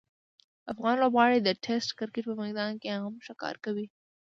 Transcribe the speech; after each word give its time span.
افغان 0.71 0.95
لوبغاړي 1.01 1.39
د 1.41 1.49
ټسټ 1.63 1.89
کرکټ 1.99 2.23
په 2.29 2.33
میدان 2.43 2.71
کې 2.81 2.87
هم 2.99 3.13
ښه 3.25 3.33
کار 3.41 3.55
کوي. 3.63 3.85